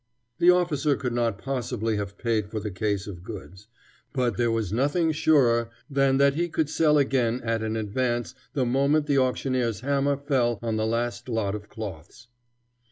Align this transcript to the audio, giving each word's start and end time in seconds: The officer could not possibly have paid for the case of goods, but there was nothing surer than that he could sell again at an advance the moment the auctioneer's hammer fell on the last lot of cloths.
The 0.39 0.49
officer 0.49 0.95
could 0.95 1.13
not 1.13 1.37
possibly 1.37 1.95
have 1.97 2.17
paid 2.17 2.49
for 2.49 2.59
the 2.59 2.71
case 2.71 3.05
of 3.05 3.21
goods, 3.21 3.67
but 4.13 4.35
there 4.35 4.49
was 4.49 4.73
nothing 4.73 5.11
surer 5.11 5.69
than 5.91 6.17
that 6.17 6.33
he 6.33 6.49
could 6.49 6.71
sell 6.71 6.97
again 6.97 7.39
at 7.43 7.61
an 7.61 7.75
advance 7.77 8.33
the 8.53 8.65
moment 8.65 9.05
the 9.05 9.19
auctioneer's 9.19 9.81
hammer 9.81 10.17
fell 10.17 10.57
on 10.63 10.75
the 10.75 10.87
last 10.87 11.29
lot 11.29 11.53
of 11.53 11.69
cloths. 11.69 12.29